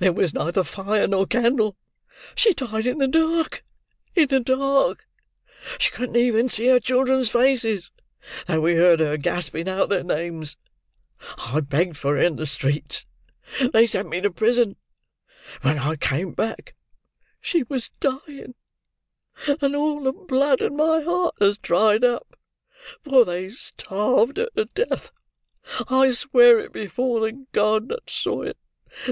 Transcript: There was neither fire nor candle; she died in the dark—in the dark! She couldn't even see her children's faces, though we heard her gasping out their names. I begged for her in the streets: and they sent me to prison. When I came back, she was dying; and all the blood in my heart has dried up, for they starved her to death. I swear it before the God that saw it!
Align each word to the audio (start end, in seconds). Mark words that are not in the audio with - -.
There 0.00 0.10
was 0.12 0.34
neither 0.34 0.64
fire 0.64 1.06
nor 1.06 1.24
candle; 1.24 1.76
she 2.34 2.52
died 2.52 2.84
in 2.84 2.98
the 2.98 3.06
dark—in 3.06 4.26
the 4.26 4.40
dark! 4.40 5.06
She 5.78 5.92
couldn't 5.92 6.16
even 6.16 6.48
see 6.48 6.66
her 6.66 6.80
children's 6.80 7.30
faces, 7.30 7.92
though 8.48 8.60
we 8.60 8.74
heard 8.74 8.98
her 8.98 9.16
gasping 9.16 9.68
out 9.68 9.88
their 9.88 10.02
names. 10.02 10.56
I 11.38 11.60
begged 11.60 11.96
for 11.96 12.16
her 12.16 12.20
in 12.22 12.34
the 12.34 12.44
streets: 12.44 13.06
and 13.60 13.72
they 13.72 13.86
sent 13.86 14.08
me 14.08 14.20
to 14.20 14.32
prison. 14.32 14.74
When 15.62 15.78
I 15.78 15.94
came 15.94 16.32
back, 16.32 16.74
she 17.40 17.62
was 17.62 17.92
dying; 18.00 18.56
and 19.62 19.76
all 19.76 20.02
the 20.02 20.10
blood 20.12 20.60
in 20.60 20.76
my 20.76 21.02
heart 21.02 21.36
has 21.38 21.56
dried 21.56 22.02
up, 22.02 22.36
for 23.04 23.24
they 23.24 23.50
starved 23.50 24.38
her 24.38 24.48
to 24.56 24.64
death. 24.64 25.12
I 25.88 26.10
swear 26.10 26.58
it 26.58 26.72
before 26.72 27.20
the 27.20 27.46
God 27.52 27.90
that 27.90 28.10
saw 28.10 28.42
it! 28.42 28.56